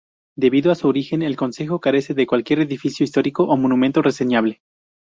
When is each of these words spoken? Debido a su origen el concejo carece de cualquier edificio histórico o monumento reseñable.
Debido 0.35 0.71
a 0.71 0.75
su 0.75 0.87
origen 0.87 1.21
el 1.21 1.35
concejo 1.35 1.79
carece 1.79 2.15
de 2.15 2.25
cualquier 2.25 2.61
edificio 2.61 3.03
histórico 3.03 3.43
o 3.43 3.55
monumento 3.55 4.01
reseñable. 4.01 4.63